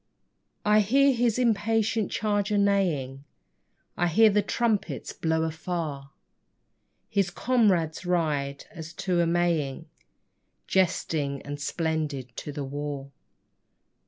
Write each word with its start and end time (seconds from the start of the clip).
I 0.65 0.79
hear 0.79 1.13
his 1.13 1.37
impatient 1.37 2.09
charger 2.11 2.57
neighing, 2.57 3.23
I 3.95 4.07
hear 4.07 4.31
the 4.31 4.41
trumpets 4.41 5.13
blow 5.13 5.43
afar 5.43 5.99
1 6.05 6.09
His 7.07 7.29
comrades 7.29 8.03
ride, 8.03 8.65
as 8.71 8.93
to 8.93 9.21
a 9.21 9.27
Maying, 9.27 9.85
Jesting 10.65 11.43
and 11.43 11.61
splendid 11.61 12.35
to 12.37 12.51
the 12.51 12.63
war. 12.65 13.11